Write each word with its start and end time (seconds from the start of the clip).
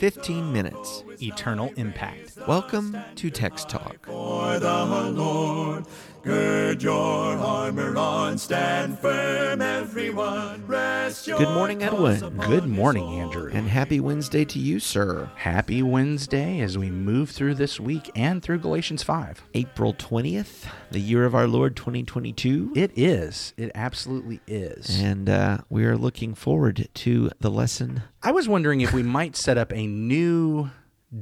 15 0.00 0.50
minutes. 0.50 1.04
eternal 1.20 1.70
impact. 1.76 2.38
Welcome 2.48 2.96
to 3.16 3.28
Text 3.28 3.68
Talk. 3.68 4.06
for 4.06 4.58
the 4.58 5.10
Lord. 5.12 5.84
Gird 6.22 6.82
your 6.82 6.98
armor 7.38 7.96
on, 7.96 8.36
stand 8.36 8.98
firm, 8.98 9.62
everyone. 9.62 10.66
Rest 10.66 11.26
your 11.26 11.38
Good 11.38 11.48
morning, 11.48 11.82
Edwin. 11.82 12.38
Good 12.40 12.66
morning, 12.66 13.20
Andrew. 13.20 13.50
And 13.52 13.68
happy 13.68 14.00
Wednesday 14.00 14.44
to 14.44 14.58
you, 14.58 14.80
sir. 14.80 15.30
Happy 15.36 15.82
Wednesday 15.82 16.60
as 16.60 16.76
we 16.76 16.90
move 16.90 17.30
through 17.30 17.54
this 17.54 17.80
week 17.80 18.10
and 18.14 18.42
through 18.42 18.58
Galatians 18.58 19.02
5. 19.02 19.44
April 19.54 19.94
20th, 19.94 20.66
the 20.90 21.00
year 21.00 21.24
of 21.24 21.34
our 21.34 21.46
Lord 21.46 21.74
2022. 21.74 22.72
It 22.76 22.92
is. 22.96 23.54
It 23.56 23.70
absolutely 23.74 24.40
is. 24.46 25.00
And 25.00 25.28
uh, 25.30 25.58
we 25.70 25.86
are 25.86 25.96
looking 25.96 26.34
forward 26.34 26.88
to 26.92 27.30
the 27.40 27.50
lesson. 27.50 28.02
I 28.22 28.32
was 28.32 28.48
wondering 28.48 28.82
if 28.82 28.92
we 28.92 29.02
might 29.02 29.34
set 29.34 29.56
up 29.56 29.72
a 29.72 29.86
new 29.86 30.70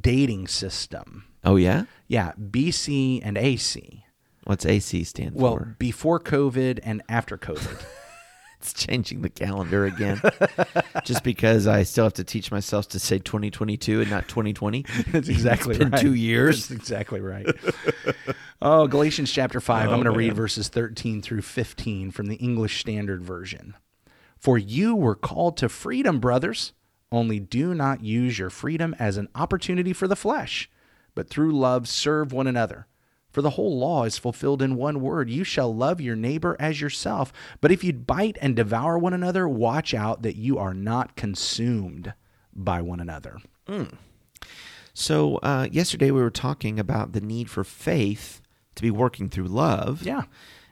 dating 0.01 0.49
system. 0.49 1.25
Oh, 1.45 1.55
yeah? 1.57 1.85
Yeah, 2.09 2.33
BC 2.41 3.21
and 3.23 3.39
AC. 3.39 4.05
What's 4.45 4.67
AC 4.67 5.05
stand 5.05 5.37
Well, 5.37 5.53
for? 5.53 5.59
Well, 5.65 5.75
before 5.79 6.19
COVID 6.19 6.81
and 6.83 7.03
after 7.09 7.37
COVID. 7.37 7.85
It's 8.61 8.73
changing 8.73 9.23
the 9.23 9.29
calendar 9.29 9.85
again. 9.85 10.21
Just 11.05 11.23
because 11.23 11.69
I 11.69 11.85
still 11.85 12.03
have 12.03 12.15
to 12.15 12.25
teach 12.25 12.51
myself 12.51 12.89
to 12.89 12.99
say 12.99 13.21
2022 13.21 14.01
and 14.01 14.11
not 14.11 14.27
2020. 14.27 14.85
That's 15.13 15.29
exactly 15.29 15.77
It's 15.77 15.79
been 15.79 15.93
right. 15.93 16.01
two 16.01 16.15
years. 16.15 16.67
That's 16.67 16.81
exactly 16.81 17.21
right. 17.21 17.47
oh, 18.61 18.89
Galatians 18.89 19.31
chapter 19.31 19.61
5. 19.61 19.83
I'm 19.83 19.89
oh, 19.91 20.03
going 20.03 20.05
to 20.07 20.11
read 20.11 20.35
verses 20.35 20.67
13 20.67 21.23
through 21.23 21.43
15 21.43 22.11
from 22.11 22.27
the 22.27 22.35
English 22.35 22.81
Standard 22.81 23.23
Version. 23.23 23.75
For 24.37 24.59
you 24.59 24.97
were 24.97 25.15
called 25.15 25.57
to 25.59 25.69
freedom, 25.69 26.19
brothers, 26.19 26.73
only 27.11 27.41
do 27.41 27.75
not 27.75 28.03
use 28.03 28.39
your 28.39 28.51
freedom 28.51 28.95
as 28.99 29.17
an 29.17 29.29
opportunity 29.35 29.93
for 29.93 30.07
the 30.07 30.17
flesh, 30.17 30.71
but 31.15 31.29
through 31.29 31.53
love 31.53 31.89
serve 31.89 32.33
one 32.33 32.47
another. 32.47 32.87
For 33.31 33.43
the 33.43 33.51
whole 33.51 33.79
law 33.79 34.05
is 34.05 34.19
fulfilled 34.19 34.63
in 34.63 34.77
one 34.77 35.01
word 35.01 35.29
you 35.31 35.45
shall 35.45 35.75
love 35.75 36.01
your 36.01 36.17
neighbor 36.17 36.57
as 36.59 36.81
yourself. 36.81 37.33
But 37.61 37.71
if 37.71 37.85
you 37.85 37.93
bite 37.93 38.39
and 38.41 38.57
devour 38.57 38.99
one 38.99 39.13
another, 39.13 39.47
watch 39.47 39.93
out 39.95 40.23
that 40.23 40.37
you 40.37 40.59
are 40.59 40.75
not 40.75 41.15
consumed 41.15 42.15
by 42.55 42.81
one 42.81 43.01
another. 43.01 43.39
So, 44.95 45.37
uh, 45.37 45.69
yesterday 45.71 46.11
we 46.11 46.21
were 46.21 46.31
talking 46.31 46.81
about 46.81 47.13
the 47.13 47.21
need 47.21 47.49
for 47.49 47.63
faith 47.63 48.41
to 48.75 48.83
be 48.83 48.91
working 48.91 49.29
through 49.29 49.49
love. 49.49 50.03
Yeah. 50.03 50.23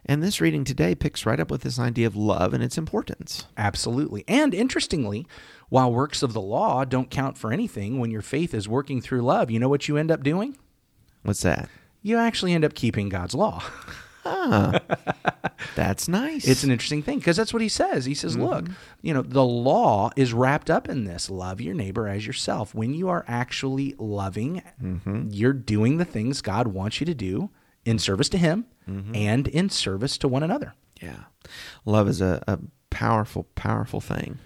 And 0.08 0.22
this 0.22 0.40
reading 0.40 0.62
today 0.62 0.94
picks 0.94 1.26
right 1.26 1.40
up 1.40 1.50
with 1.50 1.62
this 1.62 1.80
idea 1.80 2.06
of 2.06 2.14
love 2.14 2.54
and 2.54 2.62
its 2.62 2.78
importance. 2.78 3.46
Absolutely. 3.56 4.24
And 4.28 4.54
interestingly, 4.54 5.26
while 5.68 5.92
works 5.92 6.22
of 6.22 6.32
the 6.32 6.40
law 6.40 6.84
don't 6.84 7.10
count 7.10 7.36
for 7.36 7.52
anything 7.52 7.98
when 7.98 8.12
your 8.12 8.22
faith 8.22 8.54
is 8.54 8.68
working 8.68 9.00
through 9.00 9.22
love, 9.22 9.50
you 9.50 9.58
know 9.58 9.68
what 9.68 9.88
you 9.88 9.96
end 9.96 10.12
up 10.12 10.22
doing? 10.22 10.56
What's 11.22 11.42
that? 11.42 11.68
You 12.02 12.18
actually 12.18 12.52
end 12.52 12.64
up 12.64 12.74
keeping 12.74 13.08
God's 13.08 13.34
law. 13.34 13.64
Ah, 14.24 14.78
that's 15.74 16.06
nice. 16.06 16.46
It's 16.46 16.62
an 16.62 16.70
interesting 16.70 17.02
thing 17.02 17.18
because 17.18 17.36
that's 17.36 17.52
what 17.52 17.62
he 17.62 17.68
says. 17.68 18.04
He 18.04 18.14
says, 18.14 18.36
look, 18.36 18.64
mm-hmm. 18.64 18.74
you 19.02 19.12
know, 19.12 19.22
the 19.22 19.44
law 19.44 20.10
is 20.16 20.32
wrapped 20.32 20.70
up 20.70 20.88
in 20.88 21.04
this 21.04 21.28
love 21.28 21.60
your 21.60 21.74
neighbor 21.74 22.06
as 22.06 22.26
yourself. 22.26 22.74
When 22.76 22.94
you 22.94 23.08
are 23.08 23.24
actually 23.26 23.96
loving, 23.98 24.62
mm-hmm. 24.80 25.28
you're 25.30 25.52
doing 25.52 25.98
the 25.98 26.04
things 26.04 26.42
God 26.42 26.68
wants 26.68 27.00
you 27.00 27.06
to 27.06 27.14
do 27.14 27.50
in 27.86 27.98
service 27.98 28.28
to 28.30 28.38
him 28.38 28.66
and 29.14 29.48
in 29.48 29.70
service 29.70 30.18
to 30.18 30.28
one 30.28 30.42
another. 30.42 30.74
yeah. 31.00 31.24
Love 31.84 32.08
is 32.08 32.20
a, 32.20 32.42
a 32.46 32.58
powerful, 32.90 33.44
powerful 33.54 34.00
thing. 34.00 34.38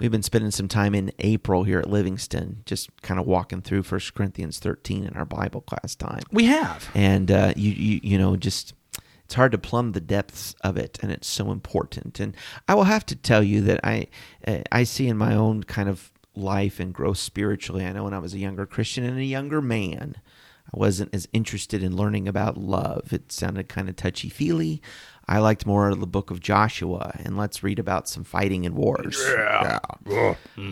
We've 0.00 0.10
been 0.10 0.22
spending 0.22 0.50
some 0.50 0.68
time 0.68 0.94
in 0.94 1.10
April 1.18 1.64
here 1.64 1.78
at 1.80 1.88
Livingston, 1.90 2.62
just 2.66 2.90
kind 3.02 3.18
of 3.18 3.26
walking 3.26 3.62
through 3.62 3.82
1 3.82 4.00
Corinthians 4.14 4.58
13 4.58 5.04
in 5.04 5.14
our 5.16 5.24
Bible 5.24 5.60
class 5.62 5.94
time. 5.94 6.22
We 6.30 6.44
have. 6.46 6.88
and 6.94 7.30
uh, 7.30 7.52
you, 7.56 7.70
you 7.72 8.00
you 8.02 8.18
know 8.18 8.36
just 8.36 8.74
it's 9.24 9.34
hard 9.34 9.52
to 9.52 9.58
plumb 9.58 9.92
the 9.92 10.00
depths 10.00 10.54
of 10.62 10.76
it 10.78 10.98
and 11.02 11.12
it's 11.12 11.28
so 11.28 11.50
important 11.52 12.18
and 12.18 12.34
i 12.66 12.74
will 12.74 12.84
have 12.84 13.04
to 13.04 13.14
tell 13.14 13.42
you 13.42 13.60
that 13.60 13.78
i 13.84 14.06
i 14.72 14.84
see 14.84 15.06
in 15.06 15.18
my 15.18 15.34
own 15.34 15.62
kind 15.64 15.86
of 15.88 16.10
life 16.34 16.80
and 16.80 16.94
growth 16.94 17.18
spiritually 17.18 17.84
i 17.84 17.92
know 17.92 18.04
when 18.04 18.14
i 18.14 18.18
was 18.18 18.32
a 18.32 18.38
younger 18.38 18.64
christian 18.64 19.04
and 19.04 19.18
a 19.18 19.24
younger 19.24 19.60
man 19.60 20.14
i 20.74 20.78
wasn't 20.78 21.14
as 21.14 21.28
interested 21.32 21.82
in 21.82 21.96
learning 21.96 22.28
about 22.28 22.56
love. 22.56 23.12
It 23.12 23.32
sounded 23.32 23.68
kind 23.68 23.88
of 23.88 23.96
touchy 23.96 24.28
feely 24.28 24.80
i 25.26 25.38
liked 25.38 25.66
more 25.66 25.88
of 25.88 26.00
the 26.00 26.06
book 26.06 26.30
of 26.30 26.40
joshua 26.40 27.12
and 27.24 27.36
let's 27.36 27.62
read 27.62 27.78
about 27.78 28.08
some 28.08 28.24
fighting 28.24 28.64
and 28.66 28.74
wars. 28.74 29.22
Yeah, 29.28 29.78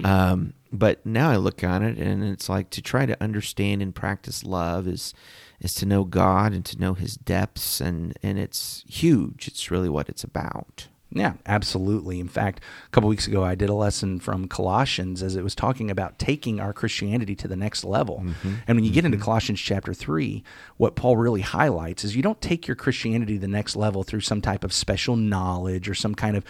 um, 0.05 0.55
but 0.73 1.05
now 1.07 1.31
I 1.31 1.37
look 1.37 1.63
on 1.65 1.83
it 1.83 1.97
and 1.99 2.23
it's 2.25 2.49
like 2.49 2.71
to 2.71 2.83
try 2.83 3.07
to 3.07 3.23
understand 3.23 3.83
and 3.83 3.95
practice 3.95 4.45
love 4.45 4.87
is 4.87 5.15
is 5.61 5.75
to 5.75 5.87
know 5.87 6.05
God 6.05 6.53
and 6.53 6.65
to 6.67 6.79
know 6.79 6.95
his 6.95 7.17
depths 7.17 7.81
and 7.81 8.19
and 8.23 8.39
it's 8.39 8.85
huge. 8.89 9.49
It's 9.49 9.71
really 9.71 9.89
what 9.89 10.09
it's 10.09 10.25
about. 10.25 10.89
Yeah, 11.17 11.35
absolutely. 11.47 12.21
In 12.21 12.29
fact, 12.29 12.61
a 12.87 12.91
couple 12.91 13.09
weeks 13.09 13.27
ago, 13.27 13.43
I 13.43 13.55
did 13.55 13.71
a 13.71 13.75
lesson 13.75 14.21
from 14.21 14.49
Colossians 14.49 15.23
as 15.23 15.35
it 15.35 15.43
was 15.43 15.55
talking 15.55 15.91
about 15.91 16.19
taking 16.19 16.61
our 16.61 16.75
Christianity 16.75 17.35
to 17.37 17.49
the 17.49 17.57
next 17.57 17.85
level. 17.85 18.19
Mm-hmm. 18.23 18.55
And 18.67 18.77
when 18.77 18.85
you 18.85 18.93
get 18.93 19.07
into 19.07 19.17
mm-hmm. 19.17 19.25
Colossians 19.25 19.61
chapter 19.61 19.95
3, 19.95 20.45
what 20.77 20.95
Paul 20.95 21.17
really 21.17 21.41
highlights 21.41 22.05
is 22.05 22.15
you 22.15 22.23
don't 22.23 22.41
take 22.43 22.69
your 22.69 22.75
Christianity 22.75 23.35
to 23.35 23.41
the 23.41 23.49
next 23.49 23.77
level 23.77 24.03
through 24.03 24.21
some 24.21 24.43
type 24.43 24.63
of 24.63 24.75
special 24.75 25.17
knowledge 25.17 25.89
or 25.89 25.95
some 25.95 26.15
kind 26.15 26.37
of 26.37 26.45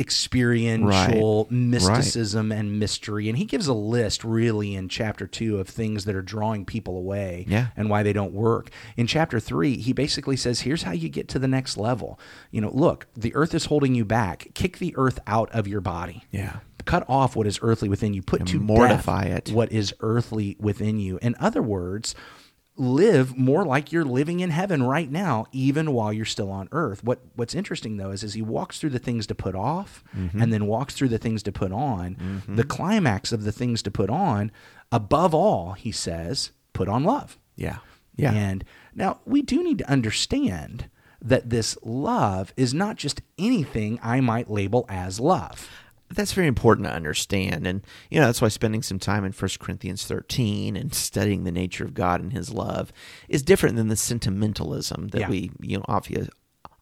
experiential 0.00 1.46
mysticism 1.50 2.50
and 2.52 2.78
mystery. 2.78 3.28
And 3.28 3.36
he 3.38 3.44
gives 3.44 3.66
a 3.66 3.74
list 3.74 4.24
really 4.24 4.74
in 4.74 4.88
chapter 4.88 5.26
2 5.26 5.58
of 5.58 5.68
things 5.68 6.04
that 6.06 6.14
are 6.14 6.22
drawing 6.22 6.64
people 6.64 6.96
away 6.96 7.44
Yeah. 7.48 7.68
and 7.76 7.90
why 7.90 8.02
they 8.02 8.12
don't 8.12 8.32
work. 8.32 8.70
In 8.96 9.06
chapter 9.06 9.38
three, 9.40 9.76
he 9.76 9.92
basically 9.92 10.36
says, 10.36 10.60
here's 10.60 10.82
how 10.82 10.92
you 10.92 11.08
get 11.08 11.28
to 11.28 11.38
the 11.38 11.48
next 11.48 11.76
level. 11.76 12.18
You 12.50 12.60
know, 12.60 12.70
look, 12.72 13.06
the 13.16 13.34
earth 13.34 13.54
is 13.54 13.66
holding 13.66 13.94
you 13.94 14.04
back. 14.04 14.48
Kick 14.54 14.78
the 14.78 14.94
earth 14.96 15.18
out 15.26 15.50
of 15.52 15.66
your 15.68 15.80
body. 15.80 16.24
Yeah. 16.30 16.56
Cut 16.86 17.04
off 17.08 17.36
what 17.36 17.46
is 17.46 17.58
earthly 17.62 17.88
within 17.88 18.14
you. 18.14 18.22
Put 18.22 18.40
And 18.40 18.48
to 18.48 18.58
mortify 18.58 19.28
death 19.28 19.48
it. 19.48 19.54
what 19.54 19.70
is 19.70 19.92
earthly 20.00 20.56
within 20.58 20.98
you. 20.98 21.18
In 21.20 21.36
other 21.38 21.62
words, 21.62 22.14
live 22.80 23.36
more 23.36 23.64
like 23.64 23.92
you're 23.92 24.04
living 24.04 24.40
in 24.40 24.50
heaven 24.50 24.82
right 24.82 25.10
now, 25.10 25.46
even 25.52 25.92
while 25.92 26.12
you're 26.12 26.24
still 26.24 26.50
on 26.50 26.68
earth. 26.72 27.04
What 27.04 27.20
What's 27.36 27.54
interesting 27.54 27.96
though 27.98 28.10
is 28.10 28.24
as 28.24 28.34
he 28.34 28.42
walks 28.42 28.78
through 28.80 28.90
the 28.90 28.98
things 28.98 29.26
to 29.28 29.34
put 29.34 29.54
off, 29.54 30.02
Mm-hmm. 30.16 30.40
and 30.42 30.52
then 30.52 30.66
walks 30.66 30.94
through 30.94 31.08
the 31.10 31.18
things 31.18 31.42
to 31.44 31.52
put 31.52 31.72
on. 31.72 32.42
The 32.48 32.64
climax 32.64 33.32
of 33.32 33.44
the 33.44 33.52
things 33.52 33.82
to 33.82 33.90
put 33.90 34.10
on, 34.10 34.50
above 34.90 35.34
all, 35.34 35.72
he 35.72 35.92
says, 35.92 36.50
put 36.72 36.88
on 36.88 37.04
love. 37.04 37.38
Yeah. 37.56 37.78
Yeah. 38.16 38.32
And 38.32 38.64
now 38.94 39.20
we 39.24 39.42
do 39.42 39.62
need 39.62 39.78
to 39.78 39.90
understand 39.90 40.88
that 41.22 41.50
this 41.50 41.76
love 41.82 42.52
is 42.56 42.72
not 42.74 42.96
just 42.96 43.20
anything 43.38 43.98
I 44.02 44.20
might 44.20 44.50
label 44.50 44.86
as 44.88 45.20
love. 45.20 45.68
That's 46.12 46.32
very 46.32 46.46
important 46.48 46.86
to 46.86 46.92
understand 46.92 47.66
and 47.66 47.82
you 48.10 48.18
know 48.20 48.26
that's 48.26 48.42
why 48.42 48.48
spending 48.48 48.82
some 48.82 48.98
time 48.98 49.24
in 49.24 49.32
1 49.32 49.50
corinthians 49.60 50.04
13 50.04 50.76
and 50.76 50.92
studying 50.94 51.44
the 51.44 51.52
nature 51.52 51.84
of 51.84 51.94
god 51.94 52.20
and 52.20 52.32
his 52.32 52.52
love 52.52 52.92
is 53.28 53.42
different 53.42 53.76
than 53.76 53.88
the 53.88 53.96
sentimentalism 53.96 55.08
that 55.08 55.20
Yeah. 55.22 55.28
we 55.28 55.50
you 55.60 55.76
know 55.78 55.84
often 55.88 56.28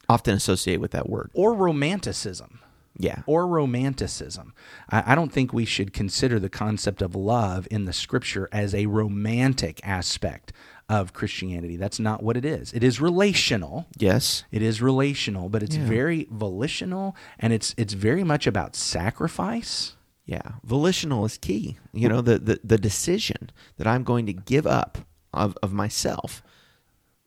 often 0.09 0.35
associate 0.35 0.81
with 0.81 0.93
that 0.93 1.09
word 1.09 1.31
Or 1.35 1.53
romanticism. 1.55 2.61
yeah 2.97 3.23
Or 3.27 3.47
romanticism. 3.47 4.55
I, 4.91 5.13
I 5.13 5.15
don't 5.15 5.33
think 5.33 5.53
we 5.53 5.65
should 5.67 5.93
consider 5.93 6.39
the 6.41 6.49
concept 6.49 7.03
of 7.03 7.15
love 7.15 7.69
in 7.71 7.85
the 7.85 7.93
scripture 7.93 8.49
as 8.51 8.75
a 8.75 8.87
romantic 8.87 9.81
aspect 9.85 10.53
of 10.89 11.13
Christianity. 11.13 11.77
That's 11.77 12.01
not 12.01 12.23
what 12.23 12.37
it 12.37 12.45
is. 12.45 12.73
It 12.73 12.83
is 12.83 13.01
relational. 13.01 13.87
yes 13.99 14.45
It 14.51 14.63
is 14.63 14.81
relational, 14.81 15.49
but 15.49 15.63
it's 15.63 15.77
Yeah. 15.77 15.85
very 15.87 16.27
volitional 16.31 17.15
and 17.39 17.53
it's 17.53 17.75
it's 17.77 17.93
very 17.95 18.25
much 18.25 18.47
about 18.47 18.75
sacrifice. 18.77 19.95
Yeah, 20.25 20.53
volitional 20.63 21.25
is 21.25 21.39
key. 21.39 21.79
You 21.95 22.09
know, 22.11 22.21
the, 22.21 22.39
the, 22.39 22.61
the 22.63 22.77
decision 22.79 23.51
that 23.79 23.87
I'm 23.87 24.05
going 24.05 24.27
to 24.27 24.35
give 24.35 24.67
up 24.67 24.99
of, 25.33 25.57
of 25.63 25.73
myself 25.73 26.43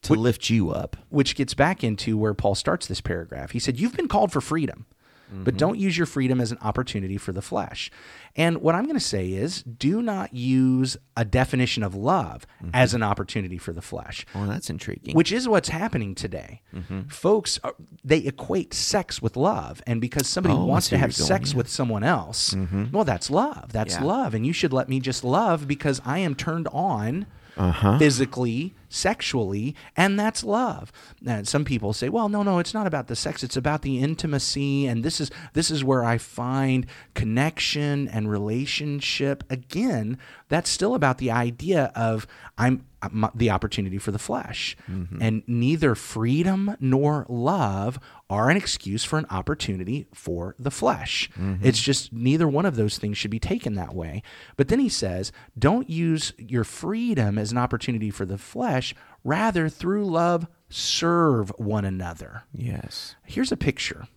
to 0.04 0.14
lift 0.14 0.50
you 0.52 0.70
up. 0.72 0.98
which 1.10 1.36
gets 1.36 1.54
back 1.56 1.84
into 1.84 2.16
where 2.18 2.34
Paul 2.36 2.54
starts 2.56 2.86
this 2.88 3.02
paragraph. 3.02 3.52
He 3.52 3.60
said, 3.60 3.80
You've 3.80 3.96
been 3.96 4.08
called 4.08 4.32
for 4.32 4.40
freedom, 4.42 4.86
but 5.32 5.58
don't 5.58 5.80
use 5.80 5.98
your 5.98 6.06
freedom 6.08 6.42
as 6.42 6.52
an 6.52 6.58
opportunity 6.62 7.18
for 7.18 7.32
the 7.32 7.42
flesh. 7.42 7.90
And 8.36 8.58
what 8.62 8.76
I'm 8.76 8.84
going 8.84 8.96
to 8.98 9.00
say 9.00 9.32
is, 9.32 9.64
do 9.64 10.02
not 10.02 10.34
use 10.34 10.98
a 11.16 11.24
definition 11.26 11.84
of 11.84 11.96
love 11.96 12.46
as 12.74 12.94
an 12.94 13.02
opportunity 13.04 13.58
for 13.58 13.72
the 13.74 13.82
flesh. 13.82 14.26
Well, 14.36 14.48
that's 14.48 14.70
intriguing. 14.70 15.16
Which 15.16 15.32
is 15.32 15.48
what's 15.48 15.70
happening 15.70 16.16
today. 16.16 16.62
Folks, 17.10 17.60
are, 17.64 17.76
they 18.04 18.20
equate 18.20 18.74
sex 18.74 19.22
with 19.22 19.36
love. 19.38 19.82
And 19.88 20.02
because 20.02 20.28
somebody 20.28 20.56
Oh, 20.56 20.66
wants 20.66 20.90
to 20.90 20.98
have 20.98 21.14
sex 21.16 21.54
with 21.56 21.70
someone 21.70 22.04
else, 22.04 22.56
well, 22.92 23.04
that's 23.06 23.30
love. 23.30 23.72
That's 23.74 23.96
Yeah. 23.96 24.04
love. 24.04 24.34
And 24.34 24.46
you 24.46 24.54
should 24.54 24.74
let 24.74 24.90
me 24.90 25.00
just 25.00 25.24
love 25.24 25.68
because 25.68 26.02
I 26.06 26.20
am 26.20 26.36
turned 26.36 26.68
on 26.74 27.26
Uh-huh. 27.58 27.98
physically, 28.00 28.74
sexually, 28.92 29.76
and 29.98 30.20
that's 30.20 30.44
love. 30.44 30.92
And 31.26 31.48
some 31.48 31.66
people 31.66 31.94
say, 31.94 32.10
well, 32.10 32.30
no, 32.30 32.44
no, 32.44 32.60
it's 32.60 32.74
not 32.74 32.86
about 32.86 33.08
the 33.08 33.16
sex, 33.16 33.44
it's 33.44 33.58
about 33.58 33.82
the 33.82 34.00
intimacy, 34.00 34.86
and 34.86 35.04
this 35.04 35.20
is 35.20 35.32
this 35.54 35.72
is 35.72 35.84
where 35.84 36.04
I 36.04 36.20
find 36.20 36.86
connection 37.16 38.08
and 38.08 38.30
relationship. 38.30 39.44
Again, 39.50 40.20
that's 40.50 40.70
still 40.70 40.94
about 40.94 41.18
the 41.18 41.32
idea 41.32 41.92
of 41.96 42.28
I'm 42.58 42.86
the 43.34 43.50
opportunity 43.50 43.98
for 43.98 44.12
the 44.12 44.20
flesh. 44.20 44.78
Mm-hmm. 44.90 45.22
And 45.22 45.44
neither 45.48 45.96
freedom 45.96 46.76
nor 46.80 47.26
love 47.28 48.00
are 48.30 48.50
an 48.50 48.58
excuse 48.58 49.04
for 49.04 49.18
an 49.18 49.26
opportunity 49.30 50.08
for 50.14 50.56
the 50.60 50.70
flesh. 50.70 51.30
Mm-hmm. 51.32 51.66
It's 51.66 51.82
just 51.82 52.14
neither 52.14 52.48
one 52.48 52.66
of 52.66 52.76
those 52.76 52.98
things 52.98 53.18
should 53.18 53.32
be 53.32 53.40
taken 53.40 53.74
that 53.76 53.96
way. 53.96 54.22
But 54.56 54.68
then 54.68 54.80
he 54.80 54.90
says, 54.90 55.32
don't 55.58 55.90
use 55.90 56.34
your 56.38 56.64
freedom 56.64 57.38
as 57.38 57.52
an 57.52 57.58
opportunity 57.58 58.12
for 58.12 58.26
the 58.26 58.38
flesh, 58.38 58.81
rather, 59.24 59.70
through 59.70 60.06
love, 60.06 60.48
serve 60.70 61.50
one 61.58 61.86
another. 61.86 62.44
Yes. 62.54 63.16
Here's 63.26 63.52
a 63.52 63.58
picture. 63.58 64.08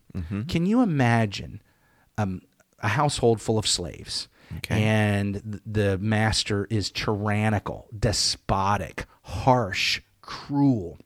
Can 0.47 0.65
you 0.65 0.81
imagine 0.81 1.61
um, 2.19 2.43
a 2.79 2.89
household 2.89 3.41
full 3.41 3.59
of 3.59 3.67
slaves? 3.67 4.29
Okay. 4.59 4.81
And 4.85 5.61
the 5.67 5.99
master 5.99 6.69
is 6.71 6.91
tyrannical, 6.91 7.89
despotic, 7.99 9.07
harsh, 9.23 10.01
cruel. 10.23 10.99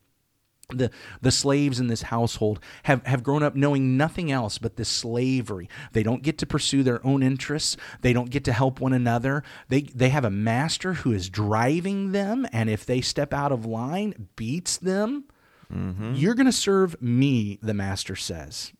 The, 0.71 0.91
the 1.23 1.31
slaves 1.31 1.81
in 1.81 1.87
this 1.87 2.03
household 2.03 2.61
have, 2.83 3.03
have 3.07 3.23
grown 3.23 3.43
up 3.43 3.57
knowing 3.57 3.97
nothing 3.97 4.31
else 4.31 4.59
but 4.59 4.77
this 4.77 4.91
slavery. 4.91 5.67
They 5.93 6.03
don't 6.03 6.23
get 6.23 6.37
to 6.39 6.47
pursue 6.47 6.83
their 6.83 7.05
own 7.07 7.23
interests. 7.23 7.79
They 8.03 8.13
don't 8.13 8.29
get 8.29 8.45
to 8.45 8.53
help 8.53 8.79
one 8.79 8.93
another. 8.93 9.43
They, 9.71 9.81
they 9.81 10.11
have 10.11 10.27
a 10.27 10.31
master 10.31 10.93
who 10.93 11.13
is 11.13 11.31
driving 11.31 12.13
them, 12.13 12.47
and 12.53 12.69
if 12.69 12.85
they 12.85 13.01
step 13.01 13.33
out 13.33 13.51
of 13.51 13.65
line, 13.65 14.29
beats 14.37 14.77
them. 14.77 15.25
Mm-hmm. 15.73 16.13
You're 16.17 16.35
going 16.35 16.45
to 16.45 16.53
serve 16.53 17.01
me, 17.01 17.59
the 17.63 17.73
master 17.73 18.15
says. 18.15 18.75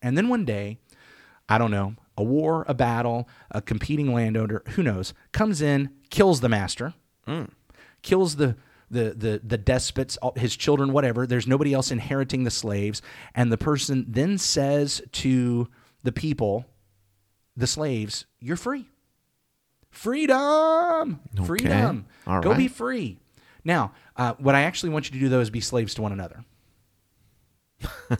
And 0.00 0.16
then 0.16 0.28
one 0.28 0.44
day, 0.44 0.78
I 1.48 1.58
don't 1.58 1.72
know, 1.72 1.96
a 2.16 2.22
war, 2.22 2.64
a 2.68 2.74
battle, 2.74 3.28
a 3.50 3.60
competing 3.60 4.14
landowner, 4.14 4.62
who 4.70 4.84
knows, 4.84 5.12
comes 5.32 5.60
in, 5.60 5.90
kills 6.08 6.40
the 6.40 6.48
master, 6.48 6.94
mm. 7.26 7.50
kills 8.02 8.36
the 8.36 8.54
the 8.90 9.14
the 9.16 9.40
the 9.44 9.58
despots, 9.58 10.18
his 10.36 10.56
children, 10.56 10.92
whatever. 10.92 11.26
There's 11.26 11.46
nobody 11.46 11.72
else 11.72 11.90
inheriting 11.90 12.44
the 12.44 12.50
slaves, 12.50 13.02
and 13.34 13.52
the 13.52 13.58
person 13.58 14.04
then 14.08 14.38
says 14.38 15.02
to 15.12 15.68
the 16.02 16.12
people, 16.12 16.66
the 17.56 17.66
slaves, 17.66 18.26
"You're 18.40 18.56
free. 18.56 18.86
Freedom, 19.90 21.20
freedom. 21.44 22.06
All 22.26 22.40
Go 22.40 22.54
be 22.54 22.68
free." 22.68 23.18
Now, 23.64 23.92
uh, 24.16 24.34
what 24.38 24.54
I 24.54 24.62
actually 24.62 24.90
want 24.90 25.06
you 25.06 25.12
to 25.12 25.18
do 25.18 25.28
though 25.28 25.40
is 25.40 25.50
be 25.50 25.60
slaves 25.60 25.94
to 25.94 26.02
one 26.02 26.12
another. 26.12 26.44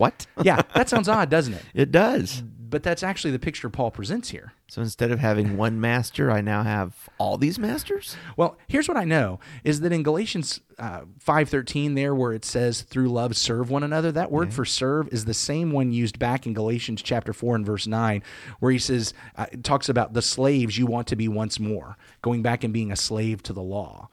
What? 0.00 0.26
Yeah, 0.42 0.62
that 0.74 0.88
sounds 0.88 1.08
odd, 1.10 1.28
doesn't 1.28 1.52
it? 1.52 1.62
It 1.74 1.92
does. 1.92 2.40
But 2.42 2.82
that's 2.82 3.02
actually 3.02 3.32
the 3.32 3.38
picture 3.38 3.68
Paul 3.68 3.90
presents 3.90 4.30
here. 4.30 4.54
So 4.70 4.80
instead 4.80 5.10
of 5.10 5.18
having 5.18 5.56
one 5.58 5.80
master, 5.80 6.30
I 6.30 6.40
now 6.40 6.62
have 6.62 7.08
all 7.18 7.36
these 7.36 7.58
masters? 7.58 8.16
Well, 8.36 8.56
here's 8.68 8.86
what 8.86 8.96
I 8.96 9.04
know 9.04 9.40
is 9.64 9.80
that 9.80 9.92
in 9.92 10.04
Galatians 10.04 10.60
uh, 10.78 11.02
5:13 11.22 11.96
there 11.96 12.14
where 12.14 12.32
it 12.32 12.44
says 12.44 12.82
through 12.82 13.08
love 13.08 13.36
serve 13.36 13.68
one 13.68 13.82
another, 13.82 14.12
that 14.12 14.30
word 14.30 14.54
for 14.54 14.64
serve 14.64 15.08
is 15.08 15.24
the 15.24 15.34
same 15.34 15.72
one 15.72 15.92
used 15.92 16.18
back 16.20 16.46
in 16.46 16.54
Galatians 16.54 17.02
chapter 17.02 17.32
4 17.32 17.56
and 17.56 17.66
verse 17.66 17.86
9 17.86 18.22
where 18.60 18.72
he 18.72 18.78
says 18.78 19.12
uh, 19.36 19.46
it 19.50 19.64
talks 19.64 19.88
about 19.88 20.14
the 20.14 20.22
slaves 20.22 20.78
you 20.78 20.86
want 20.86 21.08
to 21.08 21.16
be 21.16 21.26
once 21.28 21.58
more, 21.58 21.96
going 22.22 22.40
back 22.40 22.62
and 22.62 22.72
being 22.72 22.92
a 22.92 22.96
slave 22.96 23.42
to 23.42 23.52
the 23.52 23.62
law. 23.62 24.08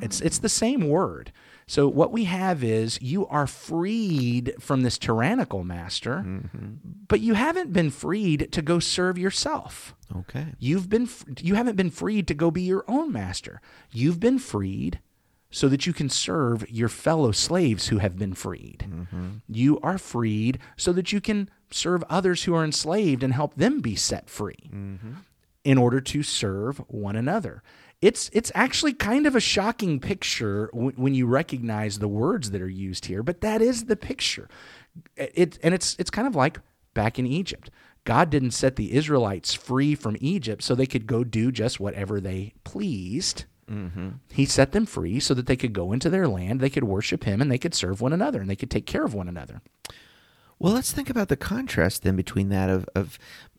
It's 0.00 0.20
it's 0.22 0.38
the 0.38 0.48
same 0.48 0.88
word. 0.88 1.30
So 1.66 1.86
what 1.86 2.10
we 2.12 2.24
have 2.24 2.64
is 2.64 2.98
you 3.02 3.26
are 3.26 3.46
freed 3.46 4.54
from 4.58 4.82
this 4.82 4.96
tyrannical 4.96 5.64
master, 5.64 6.24
but 7.06 7.20
you 7.20 7.34
haven't 7.34 7.74
been 7.74 7.90
freed 7.90 8.50
to 8.52 8.62
go 8.62 8.78
serve 8.78 9.18
yourself. 9.18 9.94
Okay. 10.16 10.46
You've 10.58 10.88
been 10.88 11.08
you 11.40 11.54
haven't 11.54 11.76
been 11.76 11.90
freed 11.90 12.26
to 12.28 12.34
go 12.34 12.50
be 12.50 12.62
your 12.62 12.84
own 12.88 13.12
master. 13.12 13.60
You've 13.90 14.20
been 14.20 14.38
freed 14.38 15.00
so 15.50 15.68
that 15.68 15.86
you 15.86 15.92
can 15.92 16.08
serve 16.08 16.68
your 16.70 16.88
fellow 16.88 17.32
slaves 17.32 17.88
who 17.88 17.98
have 17.98 18.18
been 18.18 18.34
freed. 18.34 18.86
Mm-hmm. 18.88 19.28
You 19.48 19.80
are 19.80 19.98
freed 19.98 20.58
so 20.76 20.92
that 20.92 21.12
you 21.12 21.20
can 21.20 21.48
serve 21.70 22.04
others 22.08 22.44
who 22.44 22.54
are 22.54 22.64
enslaved 22.64 23.22
and 23.22 23.32
help 23.32 23.54
them 23.54 23.80
be 23.80 23.94
set 23.94 24.28
free 24.28 24.70
mm-hmm. 24.72 25.12
in 25.64 25.78
order 25.78 26.00
to 26.00 26.22
serve 26.22 26.78
one 26.88 27.16
another. 27.16 27.62
It's 28.00 28.30
it's 28.32 28.52
actually 28.54 28.92
kind 28.92 29.26
of 29.26 29.34
a 29.34 29.40
shocking 29.40 29.98
picture 29.98 30.70
w- 30.72 30.92
when 30.96 31.14
you 31.14 31.26
recognize 31.26 31.98
the 31.98 32.08
words 32.08 32.52
that 32.52 32.62
are 32.62 32.68
used 32.68 33.06
here, 33.06 33.22
but 33.22 33.40
that 33.40 33.60
is 33.60 33.86
the 33.86 33.96
picture. 33.96 34.48
It 35.16 35.58
and 35.62 35.74
it's 35.74 35.96
it's 35.98 36.10
kind 36.10 36.28
of 36.28 36.36
like 36.36 36.60
back 36.94 37.18
in 37.18 37.26
Egypt. 37.26 37.70
God 38.08 38.30
didn't 38.30 38.52
set 38.52 38.76
the 38.76 38.94
Israelites 38.94 39.52
free 39.52 39.94
from 39.94 40.16
Egypt 40.18 40.62
so 40.62 40.74
they 40.74 40.86
could 40.86 41.06
go 41.06 41.24
do 41.24 41.52
just 41.52 41.78
whatever 41.78 42.22
they 42.22 42.54
pleased. 42.64 43.44
Mm-hmm. 43.70 44.12
He 44.32 44.46
set 44.46 44.72
them 44.72 44.86
free 44.86 45.20
so 45.20 45.34
that 45.34 45.44
they 45.44 45.56
could 45.56 45.74
go 45.74 45.92
into 45.92 46.08
their 46.08 46.26
land, 46.26 46.62
they 46.62 46.70
could 46.70 46.84
worship 46.84 47.24
Him, 47.24 47.42
and 47.42 47.52
they 47.52 47.58
could 47.58 47.74
serve 47.74 48.00
one 48.00 48.14
another, 48.14 48.40
and 48.40 48.48
they 48.48 48.56
could 48.56 48.70
take 48.70 48.86
care 48.86 49.04
of 49.04 49.12
one 49.12 49.28
another. 49.28 49.60
Well, 50.58 50.72
let's 50.72 50.90
think 50.90 51.10
about 51.10 51.28
the 51.28 51.36
contrast 51.36 52.02
then 52.02 52.16
between 52.16 52.48
that 52.48 52.70
of, 52.70 52.88
of 52.94 53.18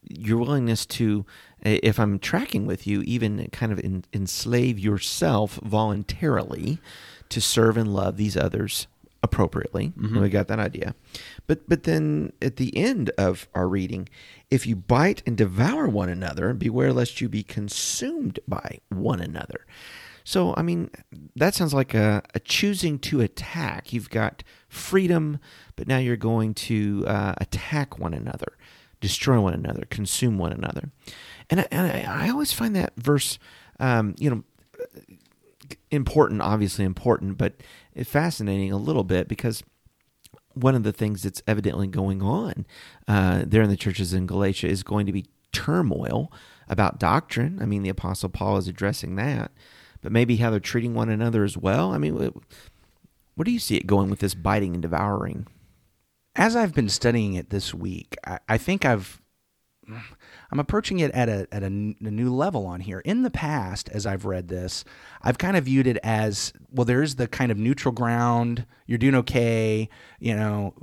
your 0.10 0.40
willingness 0.40 0.84
to, 0.88 1.28
if 1.62 2.00
I'm 2.00 2.18
tracking 2.18 2.66
with 2.66 2.88
you, 2.88 3.04
even 3.04 3.50
kind 3.52 3.72
of 3.72 3.80
en- 3.84 4.06
enslave 4.14 4.80
yourself 4.80 5.60
voluntarily 5.62 6.80
to 7.30 7.40
serve 7.40 7.78
and 7.78 7.94
love 7.94 8.18
these 8.18 8.36
others 8.36 8.88
appropriately. 9.22 9.94
We 10.22 10.30
got 10.30 10.48
that 10.48 10.60
idea. 10.60 10.96
But 11.48 11.68
but 11.68 11.84
then 11.84 12.34
at 12.42 12.56
the 12.56 12.76
end 12.78 13.12
of 13.18 13.48
our 13.54 13.68
reading, 13.68 14.10
if 14.50 14.66
you 14.66 14.76
bite 14.76 15.22
and 15.26 15.38
devour 15.38 15.88
one 15.88 16.10
another, 16.10 16.54
beware 16.54 16.94
lest 16.94 17.22
you 17.22 17.30
be 17.30 17.44
consumed 17.44 18.40
by 18.48 18.80
one 18.90 19.20
another. 19.20 19.66
So, 20.24 20.54
I 20.56 20.62
mean, 20.62 20.92
that 21.36 21.56
sounds 21.56 21.74
like 21.74 21.96
a, 21.96 22.22
a 22.36 22.40
choosing 22.40 23.00
to 23.00 23.20
attack. 23.22 23.92
You've 23.92 24.12
got 24.12 24.44
freedom, 24.68 25.40
but 25.76 25.88
now 25.88 25.98
you're 25.98 26.18
going 26.18 26.54
to 26.54 27.04
uh, 27.08 27.34
attack 27.38 27.98
one 27.98 28.14
another, 28.14 28.56
destroy 29.02 29.40
one 29.40 29.56
another, 29.56 29.86
consume 29.90 30.38
one 30.38 30.52
another. 30.52 30.92
And 31.50 31.62
I, 31.62 31.68
and 31.72 31.88
I, 31.88 32.26
I 32.26 32.30
always 32.30 32.54
find 32.54 32.76
that 32.76 32.94
verse, 32.96 33.40
um, 33.80 34.14
you 34.20 34.30
know, 34.30 34.44
important, 35.92 36.42
obviously 36.42 36.86
important, 36.86 37.38
but 37.38 37.56
fascinating 38.04 38.72
a 38.72 38.78
little 38.78 39.04
bit 39.04 39.28
because 39.28 39.64
one 40.54 40.76
of 40.76 40.84
the 40.84 40.92
things 40.92 41.24
that's 41.24 41.42
evidently 41.48 41.88
going 41.88 42.22
on 42.22 42.66
uh, 43.08 43.44
there 43.46 43.62
in 43.62 43.70
the 43.70 43.78
churches 43.78 44.14
in 44.14 44.26
Galatia 44.26 44.68
is 44.68 44.84
going 44.84 45.06
to 45.06 45.12
be 45.12 45.26
turmoil 45.52 46.32
about 46.68 47.00
doctrine. 47.00 47.60
I 47.62 47.66
mean, 47.66 47.84
the 47.84 47.90
Apostle 47.90 48.30
Paul 48.30 48.58
is 48.58 48.68
addressing 48.68 49.16
that, 49.16 49.52
but 50.02 50.12
maybe 50.12 50.38
how 50.38 50.50
they're 50.50 50.60
treating 50.60 50.94
one 50.94 51.10
another 51.10 51.44
as 51.44 51.58
well. 51.58 51.92
I 51.92 51.98
mean, 51.98 52.16
wh- 52.16 53.38
where 53.38 53.46
do 53.46 53.52
you 53.52 53.60
see 53.60 53.78
it 53.78 53.88
going 53.88 54.10
with 54.10 54.20
this 54.20 54.36
biting 54.36 54.74
and 54.74 54.82
devouring? 54.82 55.48
as 56.40 56.56
I've 56.56 56.74
been 56.74 56.90
studying 56.90 57.34
it 57.34 57.50
this 57.50 57.74
week, 57.74 58.16
I, 58.26 58.40
I 58.48 58.58
think 58.58 58.86
I've 58.86 59.22
I'm 60.52 60.60
approaching 60.60 61.00
it 61.00 61.12
at 61.12 61.30
a 61.30 61.48
at 61.52 61.64
a, 61.64 61.68
n- 61.68 61.96
a 62.02 62.12
new 62.12 62.34
level 62.34 62.66
on 62.66 62.80
here. 62.82 63.00
In 63.00 63.24
the 63.24 63.30
past, 63.30 63.90
as 63.90 64.06
I've 64.06 64.26
read 64.26 64.48
this, 64.48 64.84
I've 65.22 65.38
kind 65.38 65.58
of 65.58 65.66
viewed 65.66 65.88
it 65.88 65.98
as 66.04 66.54
well. 66.72 66.86
There's 66.86 67.16
the 67.16 67.28
kind 67.28 67.52
of 67.52 67.58
neutral 67.58 67.92
ground. 67.92 68.66
You're 68.86 68.98
doing 68.98 69.16
okay, 69.16 69.90
you 70.20 70.36
know, 70.36 70.74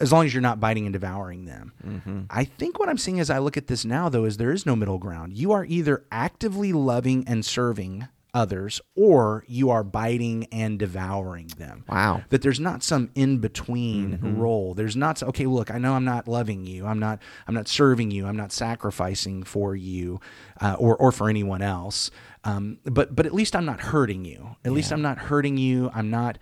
as 0.00 0.12
long 0.12 0.26
as 0.26 0.34
you're 0.34 0.42
not 0.42 0.60
biting 0.60 0.86
and 0.86 0.92
devouring 0.92 1.46
them. 1.46 1.72
Mm-hmm. 1.86 2.20
I 2.30 2.44
think 2.44 2.78
what 2.78 2.88
I'm 2.88 2.98
seeing 2.98 3.20
as 3.20 3.30
I 3.30 3.38
look 3.38 3.56
at 3.56 3.66
this 3.66 3.84
now, 3.84 4.08
though, 4.08 4.24
is 4.24 4.36
there 4.36 4.52
is 4.52 4.66
no 4.66 4.76
middle 4.76 4.98
ground. 4.98 5.32
You 5.32 5.52
are 5.52 5.64
either 5.64 6.04
actively 6.12 6.72
loving 6.72 7.24
and 7.26 7.44
serving 7.44 8.08
others, 8.36 8.82
or 8.94 9.44
you 9.48 9.70
are 9.70 9.82
biting 9.82 10.46
and 10.52 10.78
devouring 10.78 11.48
them. 11.56 11.84
Wow. 11.88 12.22
that 12.28 12.42
there's 12.42 12.60
not 12.60 12.82
some 12.82 13.10
in 13.14 13.38
between 13.38 14.20
role. 14.38 14.74
There's 14.74 14.94
not 14.94 15.22
okay 15.22 15.46
look 15.46 15.70
i 15.70 15.78
know 15.78 15.94
i'm 15.94 16.04
not 16.04 16.28
loving 16.28 16.66
you. 16.66 16.84
I'm 16.86 16.98
not 16.98 17.22
i'm 17.46 17.54
not 17.54 17.66
serving 17.66 18.10
you. 18.10 18.26
I'm 18.26 18.36
not 18.36 18.52
sacrificing 18.52 19.42
for 19.42 19.74
you 19.74 20.20
uh, 20.60 20.76
or 20.78 20.96
or 20.96 21.12
for 21.12 21.30
anyone 21.30 21.62
else. 21.62 22.10
Um, 22.44 22.78
but 22.84 23.16
but 23.16 23.24
at 23.24 23.32
least 23.34 23.56
i'm 23.56 23.64
not 23.64 23.80
hurting 23.80 24.24
you. 24.26 24.56
At 24.64 24.72
least 24.72 24.92
i'm 24.92 25.02
not 25.02 25.18
hurting 25.18 25.56
you. 25.56 25.90
I'm 25.94 26.10
not 26.10 26.38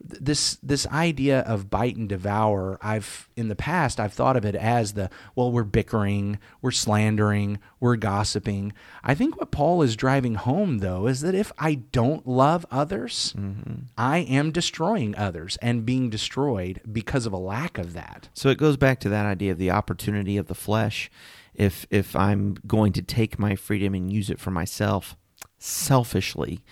this 0.00 0.58
this 0.62 0.86
idea 0.88 1.40
of 1.40 1.70
bite 1.70 1.96
and 1.96 2.08
devour 2.08 2.78
i've 2.80 3.28
in 3.36 3.48
the 3.48 3.56
past 3.56 3.98
i've 3.98 4.12
thought 4.12 4.36
of 4.36 4.44
it 4.44 4.54
as 4.54 4.92
the 4.94 5.10
well 5.34 5.50
we're 5.50 5.64
bickering 5.64 6.38
we're 6.62 6.70
slandering 6.70 7.58
we're 7.80 7.96
gossiping. 7.96 8.72
I 9.04 9.14
think 9.14 9.38
what 9.38 9.50
paul 9.50 9.82
is 9.82 9.94
driving 9.96 10.34
home 10.34 10.78
though 10.78 11.06
is 11.06 11.20
that 11.20 11.34
if 11.34 11.52
i 11.58 11.74
don't 11.74 12.26
love 12.26 12.66
others 12.70 13.34
mm-hmm. 13.36 13.84
i 13.96 14.18
am 14.18 14.50
destroying 14.50 15.16
others 15.16 15.58
and 15.62 15.86
being 15.86 16.10
destroyed 16.10 16.80
because 16.90 17.26
of 17.26 17.32
a 17.32 17.38
lack 17.38 17.78
of 17.78 17.92
that. 17.92 18.28
So 18.34 18.48
it 18.48 18.58
goes 18.58 18.76
back 18.76 19.00
to 19.00 19.08
that 19.08 19.26
idea 19.26 19.52
of 19.52 19.58
the 19.58 19.70
opportunity 19.70 20.36
of 20.36 20.46
the 20.46 20.54
flesh. 20.54 21.10
If 21.54 21.86
if 21.90 22.14
I'm 22.14 22.56
going 22.66 22.92
to 22.94 23.02
take 23.02 23.38
my 23.38 23.56
freedom 23.56 23.94
and 23.94 24.12
use 24.12 24.30
it 24.30 24.40
for 24.40 24.50
myself 24.50 25.16
selfishly, 25.58 26.62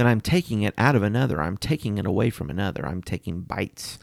then 0.00 0.06
I'm 0.06 0.22
taking 0.22 0.62
it 0.62 0.74
out 0.78 0.96
of 0.96 1.02
another. 1.02 1.40
I'm 1.40 1.58
taking 1.58 1.98
it 1.98 2.06
away 2.06 2.30
from 2.30 2.48
another. 2.48 2.86
I'm 2.86 3.02
taking 3.02 3.42
bites. 3.42 3.98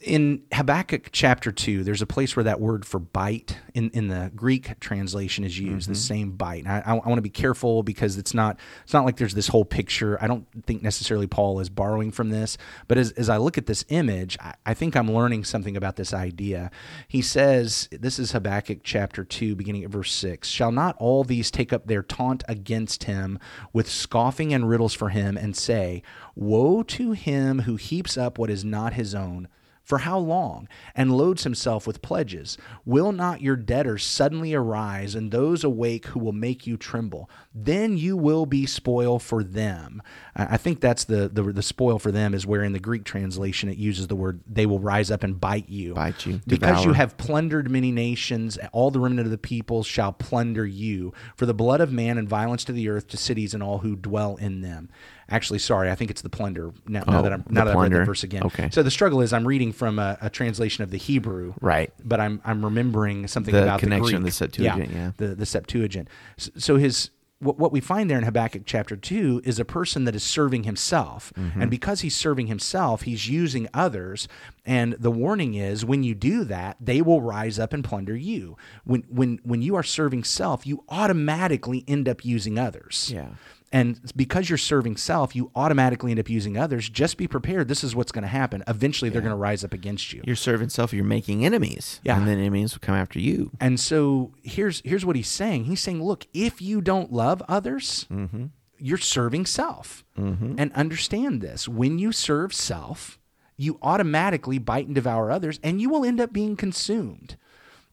In 0.00 0.44
Habakkuk 0.52 1.08
chapter 1.10 1.50
2, 1.50 1.82
there's 1.82 2.02
a 2.02 2.06
place 2.06 2.36
where 2.36 2.44
that 2.44 2.60
word 2.60 2.86
for 2.86 3.00
bite 3.00 3.58
in, 3.74 3.90
in 3.90 4.06
the 4.06 4.30
Greek 4.34 4.78
translation 4.78 5.42
is 5.42 5.58
used, 5.58 5.88
the 5.88 5.94
mm-hmm. 5.94 5.98
same 5.98 6.30
bite. 6.32 6.64
And 6.64 6.68
I, 6.68 6.82
I, 6.86 6.92
want 6.92 7.16
to 7.16 7.22
be 7.22 7.30
careful 7.30 7.82
because 7.82 8.16
it's 8.16 8.32
not 8.32 8.60
it's 8.84 8.92
not 8.92 9.04
like 9.04 9.16
there's 9.16 9.34
this 9.34 9.48
whole 9.48 9.64
picture. 9.64 10.16
I 10.22 10.28
don't 10.28 10.46
think 10.66 10.82
necessarily 10.82 11.26
Paul 11.26 11.58
is 11.58 11.68
borrowing 11.68 12.12
from 12.12 12.30
this, 12.30 12.56
but 12.86 12.96
as, 12.96 13.10
as 13.12 13.28
I 13.28 13.38
look 13.38 13.58
at 13.58 13.66
this 13.66 13.84
image, 13.88 14.38
I, 14.40 14.54
I 14.66 14.74
think 14.74 14.94
I'm 14.94 15.10
learning 15.10 15.44
something 15.44 15.76
about 15.76 15.96
this 15.96 16.14
idea. 16.14 16.70
He 17.08 17.20
says, 17.20 17.88
this 17.90 18.20
is 18.20 18.30
Habakkuk 18.30 18.80
chapter 18.84 19.24
2, 19.24 19.56
beginning 19.56 19.82
at 19.82 19.90
verse 19.90 20.12
6 20.12 20.46
Shall 20.46 20.70
not 20.70 20.94
all 20.98 21.24
these 21.24 21.50
take 21.50 21.72
up 21.72 21.88
their 21.88 22.04
taunt 22.04 22.44
against 22.46 23.04
him 23.04 23.40
with 23.72 23.90
scoffing 23.90 24.54
and 24.54 24.68
riddles 24.68 24.94
for 24.94 25.08
him 25.08 25.36
and 25.36 25.56
say, 25.56 26.04
Woe 26.36 26.84
to 26.84 27.12
him 27.12 27.62
who 27.62 27.74
heaps 27.74 28.16
up 28.16 28.38
what 28.38 28.48
is 28.48 28.64
not 28.64 28.92
his 28.92 29.12
own? 29.12 29.48
For 29.88 29.98
how 29.98 30.18
long? 30.18 30.68
And 30.94 31.16
loads 31.16 31.44
himself 31.44 31.86
with 31.86 32.02
pledges. 32.02 32.58
Will 32.84 33.10
not 33.10 33.40
your 33.40 33.56
debtors 33.56 34.04
suddenly 34.04 34.52
arise, 34.52 35.14
and 35.14 35.30
those 35.30 35.64
awake 35.64 36.08
who 36.08 36.20
will 36.20 36.34
make 36.34 36.66
you 36.66 36.76
tremble? 36.76 37.30
Then 37.54 37.96
you 37.96 38.14
will 38.14 38.44
be 38.44 38.66
spoil 38.66 39.18
for 39.18 39.42
them. 39.42 40.02
I 40.36 40.58
think 40.58 40.80
that's 40.80 41.04
the, 41.04 41.30
the 41.30 41.42
the 41.42 41.62
spoil 41.62 41.98
for 41.98 42.12
them 42.12 42.34
is 42.34 42.46
where 42.46 42.62
in 42.62 42.74
the 42.74 42.78
Greek 42.78 43.04
translation 43.04 43.70
it 43.70 43.78
uses 43.78 44.08
the 44.08 44.14
word 44.14 44.42
they 44.46 44.66
will 44.66 44.78
rise 44.78 45.10
up 45.10 45.22
and 45.22 45.40
bite 45.40 45.70
you. 45.70 45.94
Bite 45.94 46.26
you, 46.26 46.42
Because 46.46 46.84
you 46.84 46.92
have 46.92 47.16
plundered 47.16 47.70
many 47.70 47.90
nations, 47.90 48.58
all 48.72 48.90
the 48.90 49.00
remnant 49.00 49.26
of 49.26 49.30
the 49.30 49.38
people 49.38 49.84
shall 49.84 50.12
plunder 50.12 50.66
you. 50.66 51.14
For 51.34 51.46
the 51.46 51.54
blood 51.54 51.80
of 51.80 51.90
man 51.90 52.18
and 52.18 52.28
violence 52.28 52.62
to 52.64 52.72
the 52.72 52.90
earth, 52.90 53.08
to 53.08 53.16
cities 53.16 53.54
and 53.54 53.62
all 53.62 53.78
who 53.78 53.96
dwell 53.96 54.36
in 54.36 54.60
them. 54.60 54.90
Actually, 55.30 55.58
sorry, 55.58 55.90
I 55.90 55.94
think 55.94 56.10
it's 56.10 56.22
the 56.22 56.30
plunder. 56.30 56.72
Now, 56.86 57.04
now 57.06 57.18
Oh, 57.18 57.22
that 57.22 57.32
I'm 57.32 57.44
now 57.50 57.64
that 57.64 57.76
I've 57.76 57.82
read 57.82 57.92
the 57.92 58.04
verse 58.04 58.24
again. 58.24 58.44
Okay. 58.44 58.70
So 58.72 58.82
the 58.82 58.90
struggle 58.90 59.20
is 59.20 59.32
I'm 59.32 59.46
reading 59.46 59.72
from 59.72 59.98
a, 59.98 60.16
a 60.22 60.30
translation 60.30 60.82
of 60.84 60.90
the 60.90 60.98
Hebrew, 60.98 61.54
Right. 61.60 61.92
But 62.04 62.18
I'm 62.20 62.40
I'm 62.44 62.64
remembering 62.64 63.26
something 63.28 63.54
The 63.54 63.62
about 63.64 63.80
connection, 63.80 64.22
the, 64.22 64.28
the 64.28 64.32
Septuagint, 64.32 64.90
yeah. 64.92 65.12
the 65.18 65.34
the 65.34 65.46
Septuagint. 65.46 66.08
So 66.36 66.76
his 66.76 67.10
what, 67.40 67.56
what 67.56 67.70
we 67.70 67.78
find 67.80 68.10
there 68.10 68.18
in 68.18 68.24
Habakkuk 68.24 68.62
chapter 68.66 68.96
two 68.96 69.40
is 69.44 69.60
a 69.60 69.64
person 69.64 70.04
that 70.06 70.16
is 70.16 70.24
serving 70.24 70.64
himself, 70.64 71.32
Mm-hmm. 71.38 71.60
and 71.62 71.70
because 71.70 72.00
he's 72.00 72.16
serving 72.16 72.48
himself, 72.48 73.02
he's 73.02 73.28
using 73.28 73.68
others. 73.72 74.26
And 74.66 74.94
the 74.94 75.10
warning 75.12 75.54
is 75.54 75.84
when 75.84 76.02
you 76.02 76.14
do 76.16 76.42
that, 76.44 76.78
they 76.80 77.00
will 77.00 77.20
rise 77.22 77.58
up 77.60 77.72
and 77.72 77.84
plunder 77.84 78.16
you. 78.16 78.56
When 78.84 79.02
when 79.10 79.38
when 79.44 79.62
you 79.62 79.76
are 79.76 79.84
serving 79.84 80.24
self, 80.24 80.66
you 80.66 80.82
automatically 80.88 81.84
end 81.86 82.08
up 82.08 82.24
using 82.24 82.58
others. 82.58 83.10
Yeah. 83.14 83.28
And 83.70 84.00
because 84.16 84.48
you're 84.48 84.56
serving 84.56 84.96
self, 84.96 85.36
you 85.36 85.50
automatically 85.54 86.10
end 86.10 86.20
up 86.20 86.30
using 86.30 86.56
others. 86.56 86.88
Just 86.88 87.18
be 87.18 87.28
prepared. 87.28 87.68
This 87.68 87.84
is 87.84 87.94
what's 87.94 88.12
going 88.12 88.22
to 88.22 88.28
happen. 88.28 88.64
Eventually, 88.66 89.10
they're 89.10 89.20
going 89.20 89.30
to 89.30 89.36
rise 89.36 89.62
up 89.62 89.74
against 89.74 90.12
you. 90.12 90.22
You're 90.24 90.36
serving 90.36 90.70
self. 90.70 90.94
You're 90.94 91.04
making 91.04 91.44
enemies. 91.44 92.00
Yeah. 92.02 92.16
And 92.16 92.26
then 92.26 92.38
enemies 92.38 92.74
will 92.74 92.80
come 92.80 92.94
after 92.94 93.18
you. 93.18 93.50
And 93.60 93.78
so 93.78 94.32
here's 94.42 94.80
here's 94.84 95.04
what 95.04 95.16
he's 95.16 95.28
saying. 95.28 95.64
He's 95.64 95.80
saying, 95.80 96.02
look, 96.02 96.26
if 96.32 96.62
you 96.62 96.80
don't 96.80 97.12
love 97.12 97.42
others, 97.46 98.06
mm-hmm. 98.10 98.46
you're 98.78 98.96
serving 98.96 99.44
self. 99.44 100.02
Mm-hmm. 100.18 100.54
And 100.56 100.72
understand 100.72 101.42
this: 101.42 101.68
when 101.68 101.98
you 101.98 102.10
serve 102.10 102.54
self, 102.54 103.18
you 103.58 103.78
automatically 103.82 104.58
bite 104.58 104.86
and 104.86 104.94
devour 104.94 105.30
others, 105.30 105.60
and 105.62 105.78
you 105.78 105.90
will 105.90 106.06
end 106.06 106.20
up 106.20 106.32
being 106.32 106.56
consumed. 106.56 107.36